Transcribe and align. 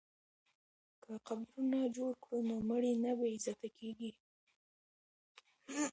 که 1.03 1.11
قبرونه 1.27 1.79
جوړ 1.95 2.11
کړو 2.23 2.39
نو 2.47 2.55
مړي 2.69 2.93
نه 3.03 3.11
بې 3.17 3.27
عزته 3.35 3.67
کیږي. 3.77 4.11